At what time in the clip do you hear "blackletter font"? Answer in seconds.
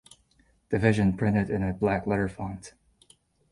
1.75-2.73